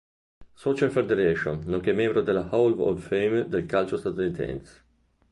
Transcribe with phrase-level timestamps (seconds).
[0.55, 4.81] Soccer Federation nonché membro della Hall of Fame del calcio statunitense.